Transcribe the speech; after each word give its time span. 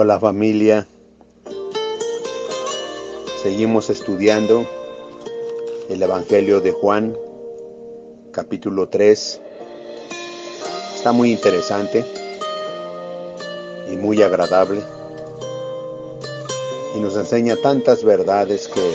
Hola 0.00 0.20
familia, 0.20 0.86
seguimos 3.42 3.90
estudiando 3.90 4.64
el 5.88 6.00
Evangelio 6.00 6.60
de 6.60 6.70
Juan, 6.70 7.16
capítulo 8.30 8.88
3. 8.88 9.40
Está 10.94 11.10
muy 11.10 11.32
interesante 11.32 12.04
y 13.90 13.96
muy 13.96 14.22
agradable 14.22 14.82
y 16.94 17.00
nos 17.00 17.16
enseña 17.16 17.56
tantas 17.56 18.04
verdades 18.04 18.68
que 18.68 18.94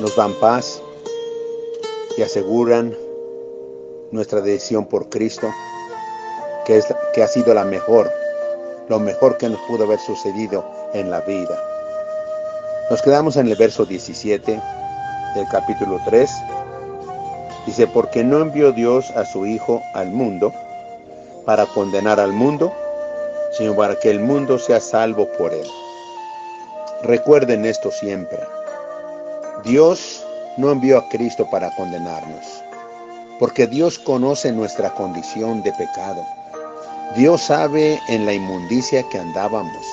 nos 0.00 0.16
dan 0.16 0.32
paz 0.40 0.80
y 2.16 2.22
aseguran 2.22 2.96
nuestra 4.12 4.40
decisión 4.40 4.88
por 4.88 5.10
Cristo, 5.10 5.50
que, 6.64 6.78
es, 6.78 6.86
que 7.12 7.22
ha 7.22 7.28
sido 7.28 7.52
la 7.52 7.66
mejor 7.66 8.21
lo 8.92 8.98
mejor 8.98 9.38
que 9.38 9.48
nos 9.48 9.58
pudo 9.62 9.84
haber 9.84 9.98
sucedido 10.00 10.62
en 10.92 11.10
la 11.10 11.22
vida. 11.22 11.58
Nos 12.90 13.00
quedamos 13.00 13.38
en 13.38 13.48
el 13.48 13.56
verso 13.56 13.86
17 13.86 14.60
del 15.34 15.48
capítulo 15.50 15.98
3. 16.04 16.30
Dice, 17.64 17.86
porque 17.86 18.22
no 18.22 18.42
envió 18.42 18.70
Dios 18.70 19.10
a 19.12 19.24
su 19.24 19.46
Hijo 19.46 19.80
al 19.94 20.10
mundo 20.10 20.52
para 21.46 21.64
condenar 21.64 22.20
al 22.20 22.34
mundo, 22.34 22.70
sino 23.56 23.74
para 23.74 23.98
que 23.98 24.10
el 24.10 24.20
mundo 24.20 24.58
sea 24.58 24.78
salvo 24.78 25.26
por 25.38 25.54
él. 25.54 25.66
Recuerden 27.02 27.64
esto 27.64 27.90
siempre. 27.90 28.40
Dios 29.64 30.22
no 30.58 30.70
envió 30.70 30.98
a 30.98 31.08
Cristo 31.08 31.48
para 31.50 31.74
condenarnos, 31.76 32.62
porque 33.38 33.66
Dios 33.66 33.98
conoce 33.98 34.52
nuestra 34.52 34.90
condición 34.90 35.62
de 35.62 35.72
pecado 35.72 36.22
Dios 37.16 37.42
sabe 37.42 38.00
en 38.08 38.24
la 38.24 38.32
inmundicia 38.32 39.02
que 39.10 39.18
andábamos, 39.18 39.84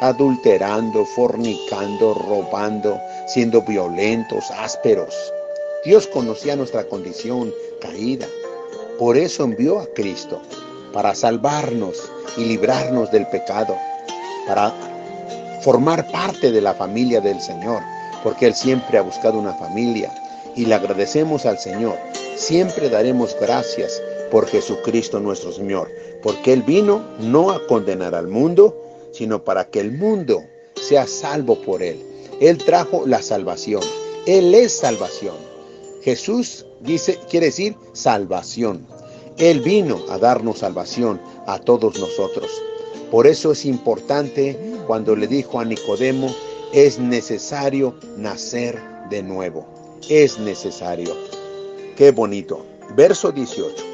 adulterando, 0.00 1.04
fornicando, 1.04 2.12
robando, 2.14 3.00
siendo 3.28 3.62
violentos, 3.62 4.50
ásperos. 4.50 5.14
Dios 5.84 6.08
conocía 6.08 6.56
nuestra 6.56 6.82
condición 6.82 7.54
caída. 7.80 8.26
Por 8.98 9.16
eso 9.16 9.44
envió 9.44 9.78
a 9.78 9.86
Cristo, 9.94 10.42
para 10.92 11.14
salvarnos 11.14 12.10
y 12.36 12.46
librarnos 12.46 13.12
del 13.12 13.28
pecado, 13.28 13.76
para 14.48 14.74
formar 15.62 16.10
parte 16.10 16.50
de 16.50 16.60
la 16.60 16.74
familia 16.74 17.20
del 17.20 17.40
Señor, 17.40 17.80
porque 18.24 18.46
Él 18.46 18.56
siempre 18.56 18.98
ha 18.98 19.02
buscado 19.02 19.38
una 19.38 19.54
familia 19.54 20.12
y 20.56 20.64
le 20.66 20.74
agradecemos 20.74 21.46
al 21.46 21.60
Señor. 21.60 21.96
Siempre 22.36 22.88
daremos 22.90 23.36
gracias 23.40 24.02
por 24.30 24.46
Jesucristo 24.46 25.20
nuestro 25.20 25.52
Señor, 25.52 25.88
porque 26.22 26.52
Él 26.52 26.62
vino 26.62 27.02
no 27.20 27.50
a 27.50 27.66
condenar 27.66 28.14
al 28.14 28.28
mundo, 28.28 28.82
sino 29.12 29.44
para 29.44 29.68
que 29.68 29.80
el 29.80 29.92
mundo 29.92 30.42
sea 30.74 31.06
salvo 31.06 31.60
por 31.62 31.82
Él. 31.82 32.02
Él 32.40 32.58
trajo 32.58 33.06
la 33.06 33.22
salvación. 33.22 33.82
Él 34.26 34.54
es 34.54 34.72
salvación. 34.72 35.36
Jesús 36.02 36.66
dice, 36.80 37.18
quiere 37.30 37.46
decir 37.46 37.76
salvación. 37.92 38.86
Él 39.38 39.60
vino 39.60 40.00
a 40.08 40.18
darnos 40.18 40.58
salvación 40.58 41.20
a 41.46 41.58
todos 41.58 41.98
nosotros. 41.98 42.50
Por 43.10 43.26
eso 43.26 43.52
es 43.52 43.64
importante 43.64 44.58
cuando 44.86 45.16
le 45.16 45.26
dijo 45.26 45.60
a 45.60 45.64
Nicodemo, 45.64 46.34
es 46.72 46.98
necesario 46.98 47.94
nacer 48.16 48.80
de 49.10 49.22
nuevo. 49.22 49.66
Es 50.08 50.38
necesario. 50.38 51.14
Qué 51.96 52.10
bonito. 52.10 52.64
Verso 52.94 53.32
18. 53.32 53.84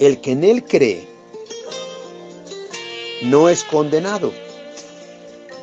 El 0.00 0.20
que 0.20 0.32
en 0.32 0.42
él 0.42 0.64
cree 0.64 1.06
no 3.22 3.48
es 3.48 3.62
condenado, 3.62 4.32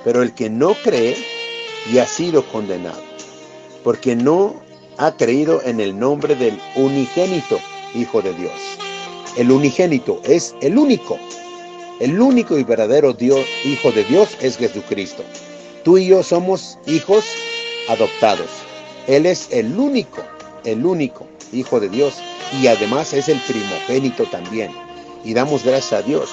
pero 0.05 0.21
el 0.21 0.33
que 0.33 0.49
no 0.49 0.73
cree 0.73 1.17
ya 1.91 2.03
ha 2.03 2.07
sido 2.07 2.47
condenado, 2.47 3.01
porque 3.83 4.15
no 4.15 4.55
ha 4.97 5.17
creído 5.17 5.61
en 5.63 5.81
el 5.81 5.99
nombre 5.99 6.35
del 6.35 6.57
unigénito 6.75 7.59
Hijo 7.93 8.21
de 8.21 8.33
Dios. 8.33 8.53
El 9.35 9.51
unigénito 9.51 10.21
es 10.23 10.55
el 10.61 10.77
único, 10.77 11.19
el 11.99 12.21
único 12.21 12.57
y 12.57 12.63
verdadero 12.63 13.11
Dios, 13.11 13.45
Hijo 13.65 13.91
de 13.91 14.05
Dios 14.05 14.37
es 14.39 14.55
Jesucristo. 14.55 15.23
Tú 15.83 15.97
y 15.97 16.07
yo 16.07 16.23
somos 16.23 16.77
hijos 16.87 17.25
adoptados. 17.89 18.47
Él 19.07 19.25
es 19.25 19.49
el 19.51 19.77
único, 19.77 20.23
el 20.63 20.85
único 20.85 21.27
Hijo 21.51 21.81
de 21.81 21.89
Dios 21.89 22.13
y 22.59 22.67
además 22.67 23.13
es 23.13 23.29
el 23.29 23.39
primogénito 23.41 24.25
también. 24.25 24.71
Y 25.23 25.33
damos 25.33 25.63
gracias 25.63 25.93
a 25.93 26.01
Dios. 26.01 26.29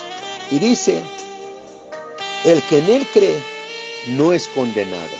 Y 0.51 0.59
dice, 0.59 1.01
el 2.45 2.63
que 2.63 2.79
en 2.79 2.91
él 2.91 3.07
cree 3.13 3.41
no 4.09 4.33
es 4.33 4.49
condenado. 4.49 5.17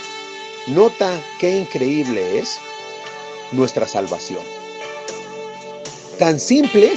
Nota 0.67 1.21
qué 1.39 1.57
increíble 1.57 2.39
es 2.39 2.59
nuestra 3.53 3.87
salvación. 3.87 4.43
Tan 6.19 6.41
simple 6.41 6.93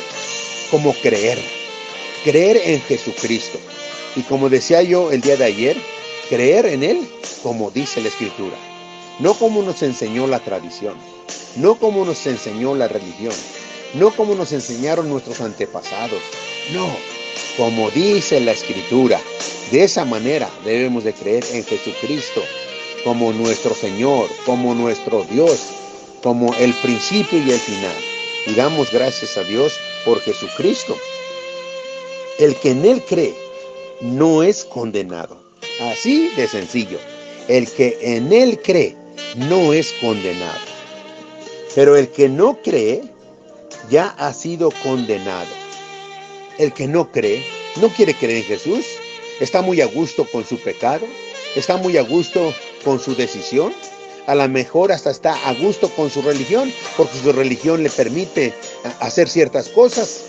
como 0.70 0.94
creer. 0.94 1.40
Creer 2.24 2.58
en 2.64 2.82
Jesucristo. 2.82 3.60
Y 4.16 4.22
como 4.24 4.50
decía 4.50 4.82
yo 4.82 5.12
el 5.12 5.22
día 5.22 5.38
de 5.38 5.46
ayer, 5.46 5.78
creer 6.30 6.66
en 6.66 6.84
Él 6.84 7.10
como 7.44 7.72
dice 7.72 8.02
la 8.02 8.10
Escritura. 8.10 8.58
No 9.20 9.34
como 9.34 9.62
nos 9.64 9.82
enseñó 9.84 10.28
la 10.28 10.40
tradición. 10.40 10.96
No 11.56 11.76
como 11.76 12.06
nos 12.06 12.26
enseñó 12.28 12.76
la 12.76 12.88
religión 12.88 13.34
no 13.94 14.12
como 14.12 14.36
nos 14.36 14.52
enseñaron 14.52 15.10
nuestros 15.10 15.42
antepasados, 15.42 16.22
no, 16.74 16.90
como 17.58 17.90
dice 17.92 18.40
la 18.40 18.52
escritura. 18.52 19.20
De 19.72 19.84
esa 19.84 20.06
manera 20.06 20.50
debemos 20.66 21.04
de 21.04 21.14
creer 21.14 21.46
en 21.54 21.64
Jesucristo 21.64 22.42
como 23.04 23.32
nuestro 23.34 23.74
Señor, 23.74 24.30
como 24.46 24.74
nuestro 24.76 25.24
Dios, 25.26 25.68
como 26.22 26.54
el 26.56 26.74
principio 26.76 27.40
y 27.40 27.52
el 27.52 27.60
final. 27.60 27.96
Y 28.48 28.54
damos 28.54 28.92
gracias 28.92 29.38
a 29.38 29.44
Dios 29.44 29.74
por 30.06 30.20
Jesucristo. 30.22 30.98
El 32.40 32.56
que 32.56 32.72
en 32.72 32.86
Él 32.86 33.04
cree 33.08 33.36
no 34.02 34.44
es 34.44 34.66
condenado. 34.66 35.42
Así 35.92 36.30
de 36.36 36.48
sencillo. 36.48 37.00
El 37.48 37.70
que 37.70 37.98
en 38.02 38.32
Él 38.34 38.60
cree 38.62 38.96
no 39.36 39.74
es 39.74 39.92
condenado. 40.02 40.60
Pero 41.76 41.96
el 41.96 42.10
que 42.10 42.30
no 42.30 42.58
cree 42.62 43.04
ya 43.90 44.16
ha 44.18 44.34
sido 44.34 44.72
condenado. 44.84 45.50
El 46.58 46.74
que 46.74 46.88
no 46.88 47.12
cree, 47.12 47.46
no 47.82 47.90
quiere 47.90 48.14
creer 48.14 48.38
en 48.38 48.44
Jesús, 48.44 48.86
está 49.40 49.62
muy 49.62 49.82
a 49.82 49.86
gusto 49.86 50.26
con 50.32 50.46
su 50.46 50.58
pecado, 50.60 51.06
está 51.56 51.78
muy 51.78 51.98
a 51.98 52.04
gusto 52.04 52.54
con 52.84 53.00
su 53.00 53.16
decisión, 53.16 53.74
a 54.28 54.36
lo 54.36 54.48
mejor 54.48 54.92
hasta 54.92 55.10
está 55.10 55.34
a 55.48 55.54
gusto 55.54 55.90
con 55.90 56.10
su 56.10 56.22
religión, 56.22 56.72
porque 56.96 57.18
su 57.18 57.32
religión 57.32 57.84
le 57.84 57.90
permite 57.90 58.54
hacer 59.00 59.28
ciertas 59.28 59.70
cosas 59.70 60.22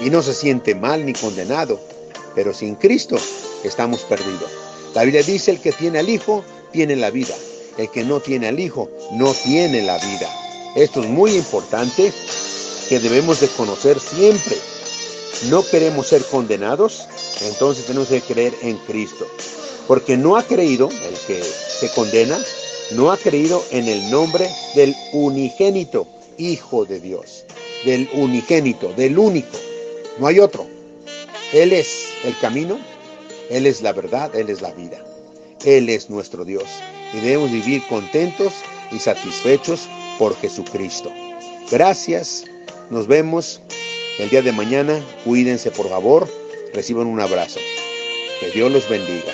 y 0.00 0.10
no 0.10 0.22
se 0.22 0.34
siente 0.34 0.74
mal 0.74 1.04
ni 1.04 1.12
condenado. 1.12 1.80
Pero 2.34 2.54
sin 2.54 2.76
Cristo 2.76 3.18
estamos 3.64 4.00
perdidos. 4.02 4.50
La 4.94 5.04
Biblia 5.04 5.22
dice, 5.22 5.50
el 5.50 5.60
que 5.60 5.72
tiene 5.72 5.98
al 5.98 6.08
Hijo, 6.08 6.44
tiene 6.70 6.96
la 6.96 7.10
vida. 7.10 7.34
El 7.78 7.90
que 7.90 8.04
no 8.04 8.20
tiene 8.20 8.48
al 8.48 8.60
Hijo, 8.60 8.88
no 9.12 9.32
tiene 9.32 9.82
la 9.82 9.98
vida. 9.98 10.30
Esto 10.76 11.02
es 11.02 11.08
muy 11.08 11.34
importante 11.34 12.12
que 12.92 13.00
debemos 13.00 13.40
de 13.40 13.48
conocer 13.48 13.98
siempre. 13.98 14.58
No 15.48 15.64
queremos 15.64 16.08
ser 16.08 16.22
condenados, 16.26 17.06
entonces 17.40 17.86
tenemos 17.86 18.08
que 18.08 18.20
creer 18.20 18.52
en 18.60 18.76
Cristo. 18.86 19.26
Porque 19.88 20.18
no 20.18 20.36
ha 20.36 20.42
creído, 20.42 20.90
el 20.90 21.14
que 21.26 21.42
se 21.42 21.90
condena, 21.94 22.38
no 22.90 23.10
ha 23.10 23.16
creído 23.16 23.64
en 23.70 23.88
el 23.88 24.10
nombre 24.10 24.46
del 24.74 24.94
unigénito 25.14 26.06
Hijo 26.36 26.84
de 26.84 27.00
Dios. 27.00 27.46
Del 27.86 28.10
unigénito, 28.12 28.92
del 28.92 29.18
único. 29.18 29.56
No 30.18 30.26
hay 30.26 30.38
otro. 30.38 30.66
Él 31.54 31.72
es 31.72 32.08
el 32.24 32.38
camino, 32.40 32.78
Él 33.48 33.66
es 33.66 33.80
la 33.80 33.94
verdad, 33.94 34.36
Él 34.36 34.50
es 34.50 34.60
la 34.60 34.72
vida. 34.72 35.02
Él 35.64 35.88
es 35.88 36.10
nuestro 36.10 36.44
Dios. 36.44 36.66
Y 37.14 37.20
debemos 37.20 37.52
vivir 37.52 37.82
contentos 37.88 38.52
y 38.90 38.98
satisfechos 38.98 39.88
por 40.18 40.36
Jesucristo. 40.36 41.10
Gracias 41.70 42.44
nos 42.90 43.06
vemos 43.06 43.60
el 44.18 44.30
día 44.30 44.42
de 44.42 44.52
mañana. 44.52 45.00
Cuídense 45.24 45.70
por 45.70 45.88
favor. 45.88 46.28
Reciban 46.74 47.06
un 47.06 47.20
abrazo. 47.20 47.60
Que 48.40 48.50
Dios 48.50 48.70
los 48.72 48.88
bendiga. 48.88 49.32